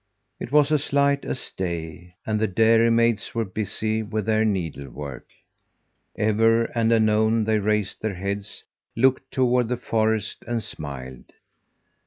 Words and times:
It 0.39 0.51
was 0.51 0.71
as 0.71 0.91
light 0.93 1.25
as 1.25 1.51
day, 1.51 2.15
and 2.25 2.39
the 2.39 2.47
dairymaids 2.47 3.35
were 3.35 3.45
busy 3.45 4.01
with 4.01 4.25
their 4.25 4.43
needle 4.43 4.89
work. 4.89 5.27
Ever 6.17 6.63
and 6.63 6.91
anon 6.91 7.43
they 7.43 7.59
raised 7.59 8.01
their 8.01 8.15
heads, 8.15 8.63
looked 8.95 9.31
toward 9.31 9.67
the 9.69 9.77
forest 9.77 10.43
and 10.47 10.63
smiled. 10.63 11.31